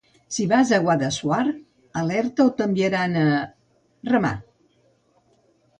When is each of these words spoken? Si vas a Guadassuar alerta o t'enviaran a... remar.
Si 0.35 0.43
vas 0.51 0.69
a 0.77 0.79
Guadassuar 0.85 1.43
alerta 2.01 2.49
o 2.51 2.55
t'enviaran 2.63 3.17
a... 3.27 3.27
remar. 4.13 4.35